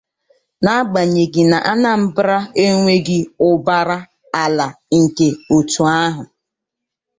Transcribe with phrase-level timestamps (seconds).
[0.61, 3.97] n'agbanyeghị na Anambra enweghị ụbara
[4.43, 4.67] ala
[5.01, 6.23] nke otu ahụ